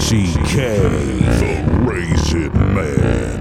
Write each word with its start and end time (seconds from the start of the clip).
CK, 0.00 0.56
the 0.56 1.52
Raisin 1.84 2.50
Man. 2.74 3.40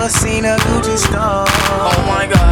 never 0.00 0.12
seen 0.12 0.46
a 0.46 0.56
Gucci 0.56 0.96
store. 0.96 1.44
Oh 1.46 2.04
my 2.08 2.26
god. 2.26 2.49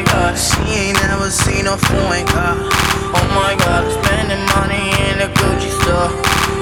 my 0.00 0.12
god, 0.12 0.38
she 0.38 0.62
ain't 0.72 1.02
never 1.02 1.28
seen 1.28 1.66
a 1.66 1.76
foreign 1.76 2.26
car. 2.26 2.56
Oh 2.56 3.26
my 3.34 3.54
god, 3.58 3.84
spending 3.92 4.44
money 4.56 4.88
in 5.10 5.20
a 5.20 5.28
Gucci 5.28 5.68
store. 5.82 6.08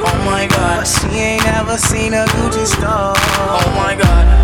Oh 0.07 0.23
my 0.25 0.49
god, 0.49 0.85
she 0.85 1.07
ain't 1.17 1.45
never 1.45 1.77
seen 1.77 2.15
a 2.15 2.25
Gucci 2.27 2.67
store. 2.67 3.15
Oh 3.15 3.73
my 3.77 3.95
god. 3.95 4.38